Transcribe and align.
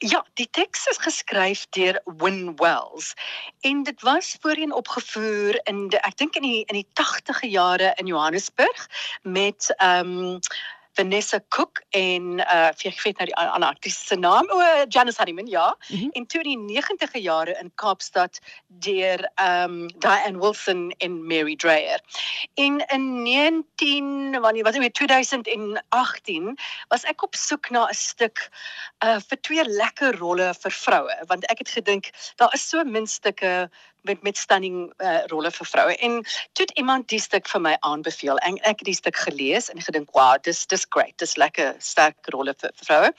Ja, 0.00 0.24
die 0.40 0.48
teks 0.50 0.86
is 0.86 0.96
geskryf 0.96 1.66
deur 1.76 1.98
Win 2.04 2.54
Wells 2.56 3.12
en 3.60 3.82
dit 3.82 4.02
was 4.02 4.36
voorheen 4.40 4.72
opgevoer 4.72 5.60
in 5.68 5.88
de, 5.92 6.00
ek 6.00 6.16
dink 6.16 6.38
in 6.40 6.46
die 6.46 6.62
in 6.72 6.78
die 6.78 6.86
80e 6.96 7.50
jare 7.52 7.90
in 8.00 8.08
Johannesburg 8.08 8.86
met 9.22 9.68
ehm 9.76 10.14
um, 10.16 10.38
Vanessa 10.98 11.40
Cook 11.48 11.82
en 11.90 12.40
uh 12.40 12.70
ek 12.70 13.02
weet 13.04 13.18
nou 13.18 13.26
die 13.28 13.36
ander 13.36 13.68
aktrise 13.68 14.06
se 14.06 14.16
naam 14.16 14.48
o 14.50 14.58
uh, 14.58 14.84
Janice 14.88 15.20
Honeyman 15.20 15.46
ja 15.46 15.76
mm 15.88 15.96
-hmm. 15.96 16.10
en 16.12 16.26
toe 16.26 16.42
in 16.42 16.66
die 16.66 16.82
90e 16.82 17.20
jare 17.22 17.58
in 17.60 17.72
Kaapstad 17.74 18.38
deur 18.66 19.30
um 19.36 19.88
Diane 19.98 20.38
Wilson 20.38 20.90
en 20.98 21.26
Mary 21.26 21.56
Dreyer. 21.56 22.00
En 22.54 22.84
in 22.86 23.22
19 23.22 24.40
wanneer 24.40 24.64
was 24.64 24.74
dit 24.74 24.94
2018 24.94 26.58
was 26.88 27.04
ek 27.04 27.22
op 27.22 27.34
soek 27.34 27.70
na 27.70 27.86
'n 27.86 27.94
stuk 27.94 28.50
uh 29.04 29.18
vir 29.28 29.40
twee 29.40 29.64
lekker 29.64 30.18
rolle 30.18 30.54
vir 30.54 30.72
vroue 30.72 31.16
want 31.26 31.46
ek 31.50 31.58
het 31.58 31.68
gedink 31.68 32.10
daar 32.36 32.52
is 32.54 32.68
so 32.68 32.84
min 32.84 33.06
stukke 33.06 33.70
met 34.02 34.22
met 34.22 34.36
stunning 34.36 34.92
uh, 34.98 35.24
rolle 35.26 35.50
vir 35.50 35.66
vroue. 35.66 35.96
En 35.96 36.22
toe 36.52 36.64
het 36.64 36.78
iemand 36.78 37.08
die 37.08 37.20
stuk 37.20 37.48
vir 37.48 37.60
my 37.60 37.76
aanbeveel 37.80 38.38
en 38.46 38.58
ek 38.62 38.82
het 38.82 38.88
die 38.88 38.96
stuk 38.96 39.16
gelees 39.16 39.68
en 39.70 39.82
gedink 39.82 40.10
wow 40.16 40.36
dis 40.42 40.66
dis 40.66 40.86
great. 40.88 41.16
Dis 41.18 41.36
lekker 41.36 41.74
sterk 41.78 42.30
rolle 42.34 42.54
vir, 42.60 42.72
vir 42.76 42.86
vroue. 42.86 43.12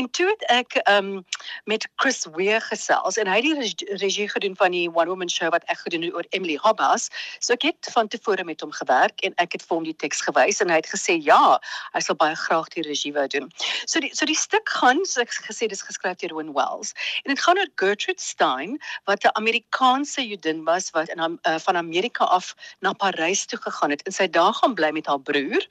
En 0.00 0.10
toe 0.10 0.28
het 0.28 0.44
ek 0.52 0.78
um, 0.90 1.24
met 1.64 1.88
Chris 1.96 2.26
Weir 2.36 2.60
gesels 2.60 3.16
en 3.16 3.30
hy 3.30 3.40
het 3.40 3.78
die 3.78 3.98
regie 4.02 4.28
gedoen 4.28 4.56
van 4.56 4.74
die 4.76 4.86
one 4.88 5.08
woman 5.08 5.30
show 5.32 5.50
wat 5.54 5.64
ek 5.66 5.82
gedoen 5.86 6.06
het 6.06 6.14
oor 6.14 6.26
Emily 6.30 6.58
Hobbs. 6.62 7.08
So 7.40 7.56
ek 7.56 7.66
het 7.68 7.90
van 7.92 8.08
tevore 8.08 8.44
met 8.44 8.60
hom 8.60 8.72
gewerk 8.72 9.20
en 9.26 9.34
ek 9.42 9.58
het 9.58 9.66
vir 9.66 9.76
hom 9.76 9.88
die 9.88 9.96
teks 9.96 10.22
gewys 10.26 10.62
en 10.62 10.70
hy 10.72 10.80
het 10.82 10.90
gesê 10.90 11.18
ja 11.22 11.58
hy 11.94 12.02
sal 12.04 12.18
baie 12.18 12.36
graag 12.36 12.70
die 12.74 12.86
regie 12.86 13.12
wou 13.16 13.26
doen. 13.26 13.50
So 13.86 14.00
die 14.04 14.12
so 14.14 14.28
die 14.28 14.38
stuk 14.38 14.68
gaan 14.68 15.04
so 15.06 15.22
ek 15.24 15.34
gesê 15.48 15.68
dis 15.70 15.84
geskryf 15.84 16.20
deur 16.22 16.36
Owen 16.36 16.54
Wells. 16.54 16.94
En 17.24 17.34
dit 17.34 17.42
gaan 17.42 17.58
oor 17.58 17.70
Gertrude 17.80 18.22
Stein 18.22 18.78
wat 19.04 19.24
'n 19.24 19.34
Amerikaanse 19.40 20.27
Judin 20.28 20.64
was 20.64 20.90
wat 20.90 21.08
in 21.08 21.20
uh, 21.20 21.58
van 21.58 21.76
Amerika 21.76 22.24
af 22.24 22.54
na 22.80 22.92
Parys 22.92 23.46
toe 23.46 23.58
gegaan 23.58 23.90
het 23.90 24.02
en 24.06 24.12
sy 24.12 24.28
daar 24.28 24.54
gaan 24.54 24.74
bly 24.74 24.90
met 24.94 25.06
haar 25.06 25.20
broer. 25.20 25.64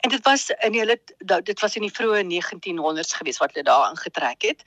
En 0.00 0.10
dit 0.10 0.22
was 0.24 0.50
in 0.64 0.74
hulle 0.74 0.98
dit 1.42 1.60
was 1.60 1.76
in 1.76 1.86
die 1.86 1.92
vroeë 1.92 2.22
1900s 2.28 3.16
gewees 3.18 3.40
wat 3.42 3.54
hulle 3.54 3.64
daar 3.66 3.90
ingetrek 3.90 4.42
het. 4.42 4.62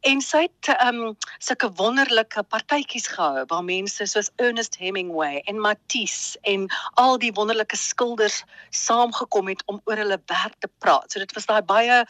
En 0.00 0.20
sy 0.20 0.46
het 0.46 0.70
um 0.86 1.16
sulke 1.38 1.70
wonderlike 1.78 2.42
partytjies 2.42 3.08
gehou 3.14 3.44
waar 3.50 3.64
mense 3.64 4.06
soos 4.06 4.30
Ernest 4.42 4.78
Hemingway 4.78 5.42
en 5.50 5.60
Matisse 5.60 6.38
en 6.42 6.68
al 6.94 7.18
die 7.18 7.32
wonderlike 7.32 7.76
skilders 7.76 8.42
saamgekom 8.70 9.48
het 9.48 9.62
om 9.66 9.80
oor 9.84 9.96
hulle 9.96 10.20
werk 10.26 10.58
te 10.60 10.70
praat. 10.78 11.10
So 11.12 11.22
dit 11.22 11.32
was 11.34 11.46
daai 11.46 11.62
baie 11.62 12.02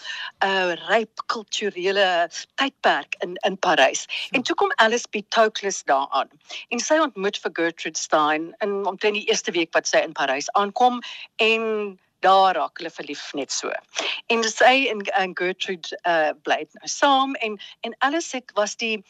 uh 0.45 0.75
ryp 0.87 1.25
kulturele 1.33 2.29
tydperk 2.61 3.17
in 3.25 3.37
in 3.47 3.59
Parys. 3.59 4.07
En 4.31 4.43
toe 4.43 4.57
kom 4.57 4.73
Alice 4.77 5.09
B. 5.11 5.23
Toklas 5.29 5.83
daaraan 5.85 6.31
en 6.75 6.83
sy 6.83 6.99
ontmoet 7.03 7.39
vir 7.43 7.53
Gertrude 7.59 7.99
Stein 7.99 8.51
in 8.65 8.81
omtrent 8.87 9.19
die 9.19 9.29
eerste 9.29 9.55
week 9.55 9.73
wat 9.77 9.89
sy 9.91 10.03
in 10.03 10.17
Parys 10.17 10.51
aankom 10.59 11.01
en 11.43 11.99
daar 12.25 12.57
raak 12.57 12.81
hulle 12.81 12.91
verlief 12.91 13.23
net 13.35 13.53
so. 13.53 13.71
En 14.33 14.43
sy 14.49 14.87
en, 14.91 15.03
en 15.21 15.35
Gertrude 15.37 15.99
uh 16.09 16.33
bly 16.49 16.63
nou 16.79 16.91
saam 16.91 17.35
en 17.45 17.59
en 17.87 17.97
alles 18.09 18.33
het 18.33 18.55
was 18.59 18.77
die 18.77 19.05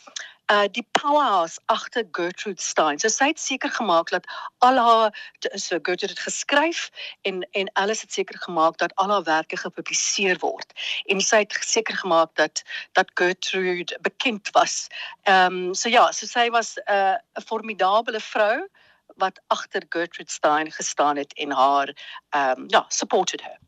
uh 0.52 0.68
die 0.70 0.86
powerhouse 0.92 1.58
agter 1.66 2.04
Gertrude 2.12 2.62
Stein. 2.62 2.98
So 2.98 3.08
sy 3.08 3.32
het 3.32 3.40
seker 3.40 3.70
gemaak 3.70 4.10
dat 4.14 4.26
al 4.58 4.78
haar 4.78 5.10
so 5.58 5.78
Gertrude 5.82 6.14
het 6.14 6.22
geskryf 6.22 6.90
en 7.22 7.42
en 7.50 7.70
alles 7.72 8.00
het 8.00 8.12
seker 8.12 8.38
gemaak 8.38 8.78
dat 8.78 8.94
al 8.94 9.10
haar 9.10 9.22
werke 9.22 9.56
gepubliseer 9.56 10.38
word. 10.38 10.72
En 11.06 11.20
sy 11.20 11.42
het 11.42 11.58
seker 11.60 11.96
gemaak 11.96 12.34
dat 12.34 12.62
dat 12.92 13.10
Gertrude 13.14 13.98
bekend 14.00 14.50
was. 14.50 14.86
Ehm 15.22 15.66
um, 15.66 15.74
so 15.74 15.88
ja, 15.88 16.12
so 16.12 16.26
sy 16.26 16.48
was 16.50 16.76
'n 16.76 16.92
uh, 16.92 17.16
'n 17.38 17.46
formidabele 17.46 18.20
vrou 18.20 18.68
wat 19.16 19.40
agter 19.46 19.82
Gertrude 19.88 20.30
Stein 20.30 20.70
gestaan 20.72 21.16
het 21.16 21.32
en 21.34 21.50
haar 21.50 21.94
ehm 22.30 22.60
um, 22.60 22.64
ja, 22.68 22.84
supported 22.88 23.42
her. 23.42 23.65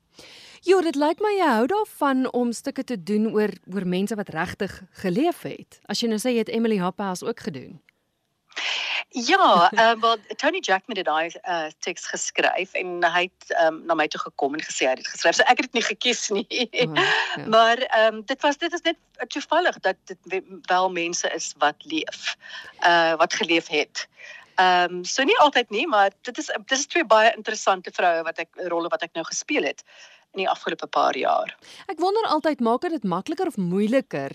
Jo, 0.66 0.80
dit 0.82 0.96
lyk 0.98 1.20
my 1.22 1.30
jy 1.38 1.50
hou 1.54 1.66
daarvan 1.70 2.26
om 2.34 2.52
stukke 2.52 2.84
te 2.84 2.96
doen 3.02 3.30
oor 3.34 3.52
oor 3.72 3.86
mense 3.86 4.14
wat 4.18 4.32
regtig 4.34 4.80
geleef 5.02 5.44
het. 5.46 5.78
As 5.86 6.02
jy 6.02 6.10
nou 6.10 6.18
sê 6.18 6.34
jy 6.34 6.42
het 6.46 6.54
Emily 6.54 6.80
Hophouse 6.82 7.26
ook 7.26 7.46
gedoen. 7.46 7.78
Ja, 9.08 9.70
uh, 9.72 9.92
wel 10.00 10.16
Tony 10.36 10.58
Jackman 10.60 10.96
het 10.96 11.06
daai 11.06 11.30
uh, 11.48 11.70
teks 11.78 12.06
geskryf 12.06 12.72
en 12.76 13.04
hy 13.04 13.22
het 13.22 13.54
um, 13.62 13.78
na 13.86 13.94
my 13.96 14.04
toe 14.10 14.20
gekom 14.20 14.54
en 14.54 14.64
gesê 14.64 14.84
hy 14.84 14.90
het 14.96 15.00
dit 15.00 15.08
geskryf. 15.08 15.38
So 15.38 15.46
ek 15.48 15.62
het 15.62 15.70
dit 15.70 15.78
nie 15.78 15.84
gekies 15.86 16.26
nie. 16.34 16.44
Oh, 16.84 16.98
ja. 16.98 17.46
Maar 17.54 17.80
ehm 17.86 18.18
um, 18.18 18.22
dit 18.28 18.42
was 18.44 18.58
dit 18.60 18.72
is 18.72 18.84
net 18.84 18.98
toevallig 19.32 19.78
dat 19.86 19.96
dit 20.10 20.42
wel 20.68 20.90
mense 20.92 21.30
is 21.34 21.54
wat 21.62 21.88
leef. 21.88 22.36
Uh 22.84 23.16
wat 23.16 23.34
geleef 23.34 23.68
het. 23.72 24.08
Ehm 24.58 24.94
um, 24.94 25.02
so 25.04 25.22
nie 25.22 25.38
altyd 25.38 25.70
nie, 25.70 25.86
maar 25.86 26.10
dit 26.26 26.38
is 26.38 26.46
dit 26.46 26.78
is 26.78 26.86
twee 26.90 27.04
baie 27.06 27.30
interessante 27.36 27.92
vroue 27.94 28.24
wat 28.26 28.40
ek 28.42 28.48
rolle 28.72 28.90
wat 28.90 29.04
ek 29.06 29.14
nou 29.14 29.22
gespeel 29.28 29.68
het 29.68 29.84
in 30.34 30.42
die 30.42 30.48
afgelope 30.50 30.88
paar 30.90 31.16
jaar. 31.16 31.54
Ek 31.86 32.00
wonder 32.02 32.26
altyd 32.26 32.60
maak 32.60 32.82
dit 32.82 33.04
makliker 33.04 33.46
of 33.46 33.56
moeiliker? 33.56 34.34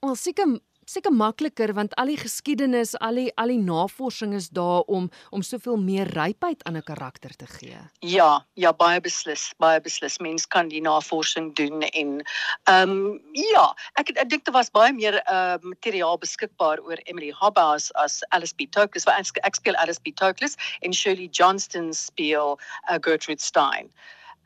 Wel 0.00 0.16
seker 0.16 0.56
seker 0.92 1.14
makliker 1.14 1.72
want 1.76 1.94
al 2.00 2.12
die 2.12 2.18
geskiedenis, 2.20 2.94
al 3.00 3.20
die 3.20 3.30
al 3.40 3.52
die 3.52 3.60
navorsing 3.60 4.34
is 4.36 4.48
daar 4.54 4.84
om 4.86 5.08
om 5.30 5.42
soveel 5.46 5.78
meer 5.80 6.10
rypheid 6.16 6.62
aan 6.68 6.76
'n 6.76 6.82
karakter 6.82 7.34
te 7.36 7.46
gee. 7.46 7.80
Ja, 8.00 8.44
ja 8.54 8.72
baie 8.72 9.00
beslis, 9.00 9.52
baie 9.58 9.80
beslis. 9.80 10.18
Mens 10.18 10.46
kan 10.46 10.68
die 10.68 10.80
navorsing 10.80 11.54
doen 11.54 11.82
en 11.82 12.22
ehm 12.64 12.90
um, 12.90 13.20
ja, 13.32 13.74
ek 14.00 14.12
ek 14.16 14.28
dink 14.28 14.44
daar 14.44 14.54
was 14.54 14.70
baie 14.70 14.92
meer 14.92 15.22
uh 15.26 15.56
materiaal 15.62 16.18
beskikbaar 16.18 16.80
oor 16.80 16.98
Emily 17.06 17.32
Hobbs 17.40 17.92
as 17.94 18.22
Alice 18.28 18.54
B. 18.54 18.66
Toklas, 18.70 19.04
want 19.04 19.30
ek 19.42 19.54
speel 19.54 19.76
Alice 19.76 20.00
B. 20.00 20.12
Toklas 20.14 20.56
en 20.80 20.92
Shirley 20.92 21.28
Johnston 21.30 21.92
speel 21.94 22.58
uh, 22.90 22.98
Gertrude 23.00 23.42
Stein. 23.42 23.90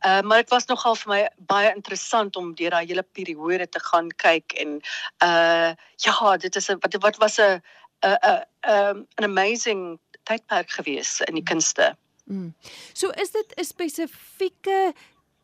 Uh, 0.05 0.21
maar 0.21 0.37
dit 0.37 0.51
was 0.51 0.67
nogal 0.67 0.95
vir 0.95 1.09
my 1.09 1.21
baie 1.49 1.75
interessant 1.75 2.37
om 2.37 2.55
deur 2.55 2.71
daai 2.71 2.87
hele 2.87 3.03
periode 3.03 3.69
te 3.69 3.81
gaan 3.81 4.11
kyk 4.21 4.53
en 4.53 4.81
uh 5.25 5.73
ja, 6.05 6.37
dit 6.37 6.57
is 6.57 6.69
'n 6.71 6.79
wat 6.81 6.97
wat 7.01 7.17
was 7.17 7.39
'n 7.41 7.63
'n 8.05 8.45
'n 8.63 9.07
'n 9.17 9.25
amazing 9.25 9.99
tydperk 10.23 10.71
gewees 10.71 11.21
in 11.21 11.35
die 11.35 11.43
kunste. 11.43 11.97
Mm. 12.25 12.55
So 12.93 13.11
is 13.11 13.31
dit 13.31 13.55
'n 13.57 13.65
spesifieke 13.65 14.93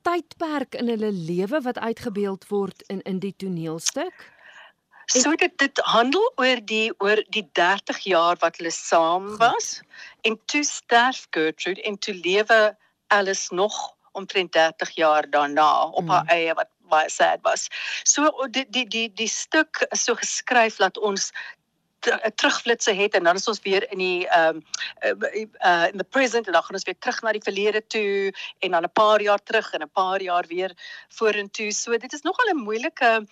tydperk 0.02 0.74
in 0.74 0.88
hulle 0.88 1.12
lewe 1.12 1.60
wat 1.60 1.78
uitgebeeld 1.78 2.48
word 2.48 2.82
in 2.86 3.02
in 3.02 3.18
die 3.18 3.34
toneelstuk? 3.36 4.30
So 5.06 5.34
dit 5.34 5.58
dit 5.58 5.78
handel 5.78 6.32
oor 6.36 6.60
die 6.64 6.92
oor 6.98 7.24
die 7.28 7.48
30 7.52 7.98
jaar 7.98 8.36
wat 8.40 8.56
hulle 8.56 8.70
saam 8.70 9.36
was 9.36 9.78
Goed. 9.78 9.86
en 10.20 10.40
toe 10.44 10.64
sterf 10.64 11.26
Gertrude 11.30 11.82
en 11.82 11.98
toe 11.98 12.14
lewe 12.14 12.76
Alice 13.06 13.54
nog 13.54 13.96
omtrent 14.12 14.52
30 14.52 14.90
jaar 14.90 15.30
daarna 15.30 15.84
op 15.84 16.04
mm. 16.04 16.10
haar 16.10 16.26
eie 16.26 16.54
wat 16.54 16.68
baie 16.92 17.10
sad 17.10 17.40
was. 17.42 17.68
So 18.04 18.30
die 18.50 18.66
die 18.68 18.86
die 18.88 19.08
die 19.12 19.28
stuk 19.28 19.86
is 19.90 20.04
so 20.04 20.14
geskryf 20.14 20.76
dat 20.76 20.98
ons 20.98 21.32
'n 22.02 22.34
terugflitse 22.34 22.92
het 22.92 23.14
en 23.14 23.24
dan 23.24 23.34
is 23.34 23.48
ons 23.48 23.60
weer 23.62 23.90
in 23.90 23.98
die 23.98 24.28
ehm 24.28 24.60
um, 25.02 25.22
uh 25.64 25.86
in 25.92 25.98
the 25.98 26.04
present 26.04 26.46
en 26.46 26.52
dan 26.52 26.62
gaan 26.62 26.74
ons 26.74 26.84
weer 26.84 26.98
terug 26.98 27.22
na 27.22 27.32
die 27.32 27.42
verlede 27.42 27.86
toe 27.86 28.34
en 28.58 28.70
dan 28.70 28.82
'n 28.82 28.92
paar 28.92 29.22
jaar 29.22 29.42
terug 29.42 29.72
en 29.72 29.82
'n 29.82 29.90
paar 29.90 30.22
jaar 30.22 30.46
weer 30.46 30.72
vorentoe. 31.08 31.70
So 31.72 31.96
dit 31.96 32.12
is 32.12 32.22
nogal 32.22 32.54
'n 32.54 32.56
moeilike 32.56 33.26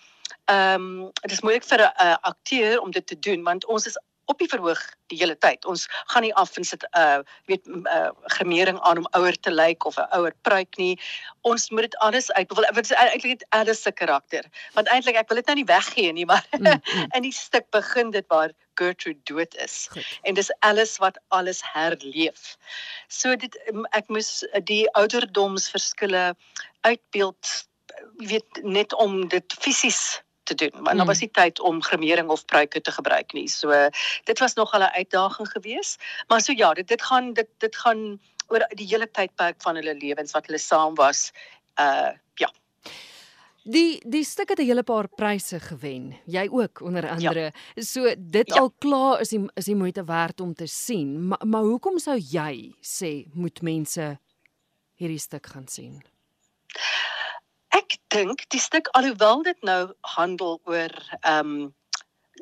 ehm 0.45 0.81
um, 0.81 1.11
dit 1.21 1.31
is 1.31 1.41
moeilik 1.41 1.63
vir 1.63 1.79
'n 1.79 1.91
uh, 2.05 2.15
akteur 2.21 2.81
om 2.81 2.91
dit 2.91 3.07
te 3.07 3.19
doen 3.19 3.43
want 3.43 3.65
ons 3.65 3.85
is 3.85 3.97
op 4.31 4.39
die 4.41 4.49
verhoog 4.51 4.81
die 5.11 5.19
hele 5.19 5.35
tyd. 5.43 5.65
Ons 5.69 5.87
gaan 6.11 6.25
nie 6.25 6.33
af 6.39 6.55
en 6.57 6.67
sit 6.67 6.83
'n 6.83 6.99
uh, 6.99 7.19
weet 7.51 7.67
uh, 7.67 8.09
gemering 8.37 8.79
aan 8.79 9.01
om 9.03 9.07
ouer 9.17 9.35
te 9.39 9.51
lyk 9.51 9.85
of 9.85 9.97
'n 9.99 10.07
ouer 10.17 10.33
pruik 10.47 10.77
nie. 10.77 10.99
Ons 11.41 11.69
moet 11.69 11.87
dit 11.89 11.97
alles 11.97 12.31
uit. 12.31 12.53
Wil 12.53 12.67
wat 12.73 12.89
is 12.89 12.95
eintlik 12.95 13.39
dit 13.39 13.45
alles 13.49 13.81
se 13.81 13.91
karakter. 13.91 14.45
Want 14.73 14.87
eintlik 14.87 15.15
ek 15.15 15.27
wil 15.27 15.41
dit 15.41 15.45
nou 15.45 15.57
nie 15.57 15.69
weggee 15.69 16.11
nie, 16.13 16.25
maar 16.25 16.45
mm, 16.51 16.67
mm. 16.67 17.07
in 17.17 17.27
die 17.27 17.35
stuk 17.35 17.69
begin 17.69 18.11
dit 18.11 18.27
waar 18.27 18.51
Gertrude 18.75 19.19
dood 19.23 19.55
is. 19.55 19.87
Goed. 19.91 20.19
En 20.21 20.33
dis 20.33 20.53
alles 20.59 20.97
wat 20.97 21.19
alles 21.27 21.61
herleef. 21.73 22.57
So 23.07 23.35
dit 23.35 23.57
ek 23.91 24.07
moes 24.07 24.45
die 24.63 24.87
ouderdomsverskille 24.95 26.35
uitbeeld 26.81 27.67
weet 28.17 28.63
net 28.63 28.93
om 28.93 29.27
dit 29.27 29.53
fisies 29.59 30.21
te 30.43 30.55
doen 30.55 30.71
mm. 30.73 30.97
daar 30.97 31.05
was 31.05 31.19
nie 31.19 31.31
tyd 31.31 31.59
om 31.59 31.83
gremering 31.83 32.29
of 32.29 32.45
pruike 32.45 32.81
te 32.81 32.91
gebruik 32.91 33.33
nie. 33.33 33.47
So 33.49 33.89
dit 34.23 34.39
was 34.39 34.53
nog 34.53 34.73
'n 34.73 34.81
uitdaging 34.81 35.51
geweest. 35.51 36.01
Maar 36.27 36.41
so 36.41 36.53
ja, 36.55 36.73
dit 36.73 36.87
dit 36.87 37.01
gaan 37.01 37.33
dit 37.33 37.47
dit 37.57 37.75
gaan 37.75 38.19
oor 38.47 38.65
die 38.75 38.87
hele 38.87 39.11
tydperk 39.11 39.61
van 39.61 39.75
hulle 39.75 39.95
lewens 39.95 40.31
wat 40.31 40.45
hulle 40.45 40.59
saam 40.59 40.95
was. 40.95 41.31
Uh 41.79 42.11
ja. 42.35 42.51
Die 43.63 44.01
die 44.09 44.23
stuk 44.23 44.49
het 44.49 44.59
'n 44.59 44.65
hele 44.65 44.83
paar 44.83 45.07
pryse 45.07 45.59
gewen. 45.59 46.17
Jy 46.25 46.47
ook 46.51 46.81
onder 46.81 47.03
ja. 47.03 47.11
andere. 47.11 47.51
Ja. 47.75 47.83
So 47.83 48.13
dit 48.17 48.49
ja. 48.49 48.59
al 48.59 48.71
klaar 48.77 49.19
is 49.19 49.29
die 49.29 49.45
is 49.53 49.65
die 49.65 49.75
moeite 49.75 50.03
werd 50.03 50.41
om 50.41 50.53
te 50.53 50.65
sien. 50.65 51.27
Maar 51.27 51.47
maar 51.47 51.61
hoekom 51.61 51.99
sou 51.99 52.17
jy 52.17 52.75
sê 52.81 53.25
moet 53.33 53.61
mense 53.61 54.19
hierdie 54.95 55.19
stuk 55.19 55.45
gaan 55.45 55.67
sien? 55.67 56.03
Dink 58.11 58.43
die 58.51 58.59
stuk 58.59 58.89
alhoewel 58.97 59.43
dit 59.47 59.61
nou 59.67 59.93
handel 60.15 60.59
oor 60.67 60.91
ehm 61.21 61.53
um, 61.53 61.69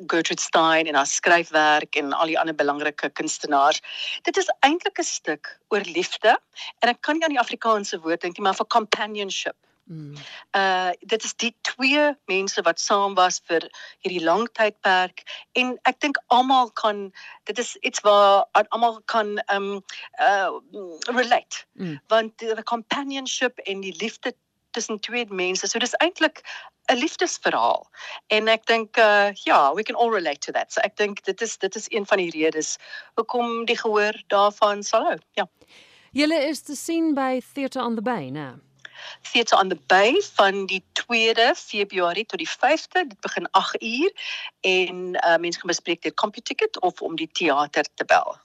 Gertrude 0.06 0.40
Stein 0.40 0.86
en 0.86 0.94
haar 0.94 1.06
skryfwerk 1.06 1.96
en 2.00 2.12
al 2.16 2.30
die 2.30 2.38
ander 2.38 2.54
belangrike 2.56 3.10
kunstenaars. 3.18 3.82
Dit 4.24 4.38
is 4.40 4.48
eintlik 4.66 4.98
'n 4.98 5.04
stuk 5.04 5.50
oor 5.68 5.84
liefde 5.84 6.38
en 6.80 6.88
ek 6.88 7.02
kan 7.02 7.18
nie 7.18 7.24
aan 7.24 7.36
die 7.36 7.42
Afrikaanse 7.42 8.00
woord 8.00 8.20
dink 8.20 8.38
nie, 8.38 8.44
maar 8.44 8.56
vir 8.56 8.66
companionship. 8.66 9.56
Mm. 9.90 10.14
Uh 10.56 10.90
dit 11.00 11.24
is 11.24 11.34
die 11.34 11.54
twee 11.62 12.16
mense 12.26 12.62
wat 12.62 12.80
saam 12.80 13.14
was 13.14 13.40
vir 13.46 13.66
hierdie 14.02 14.24
lang 14.24 14.48
tydperk 14.58 15.22
en 15.54 15.78
ek 15.84 16.00
dink 16.00 16.18
almal 16.26 16.70
kan 16.70 17.12
dit 17.44 17.58
is 17.58 17.76
iets 17.76 18.00
waar 18.06 18.46
almal 18.70 19.02
kan 19.04 19.38
um 19.54 19.82
uh 20.18 20.50
relate. 21.06 21.66
Mm. 21.74 21.98
Want 22.08 22.38
die 22.38 22.62
companionship 22.62 23.58
en 23.58 23.80
die 23.80 23.96
liefde 24.02 24.34
tussen 24.70 25.00
twee 25.00 25.26
mense. 25.28 25.66
So 25.66 25.78
dis 25.78 25.96
eintlik 25.98 26.42
'n 26.90 26.98
liefdesverhaal. 26.98 27.86
En 28.26 28.48
ek 28.48 28.66
dink 28.66 28.96
uh 28.96 29.30
ja, 29.44 29.74
we 29.74 29.82
can 29.82 29.94
all 29.96 30.10
relate 30.10 30.38
to 30.38 30.52
that. 30.52 30.72
So 30.72 30.80
ek 30.80 30.96
dink 30.96 31.24
dit 31.24 31.40
is 31.40 31.58
dit 31.58 31.74
is 31.74 31.86
een 31.88 32.06
van 32.06 32.18
die 32.18 32.30
redes 32.30 32.76
hoekom 33.14 33.64
die 33.64 33.78
gehoor 33.78 34.22
daarvan 34.26 34.82
sal 34.82 35.04
hou. 35.04 35.18
Ja. 35.38 35.48
Julle 36.12 36.40
is 36.48 36.60
te 36.66 36.74
sien 36.74 37.14
by 37.14 37.40
Theatre 37.54 37.82
on 37.82 37.94
the 37.94 38.02
Bay, 38.02 38.30
né? 38.30 38.58
Theatre 39.32 39.58
on 39.58 39.68
the 39.68 39.78
Bay 39.86 40.22
van 40.34 40.66
die 40.66 40.82
2de 40.98 41.54
Februarie 41.56 42.26
tot 42.26 42.38
die 42.38 42.50
5de. 42.50 43.06
Dit 43.08 43.20
begin 43.20 43.48
8uur 43.58 44.12
en 44.60 44.96
uh 45.14 45.36
mense 45.38 45.58
kan 45.58 45.70
bespreek 45.70 46.02
deur 46.02 46.14
CompuTicket 46.14 46.80
of 46.80 47.02
om 47.02 47.16
die 47.16 47.30
teater 47.32 47.86
te 47.94 48.04
bel. 48.04 48.36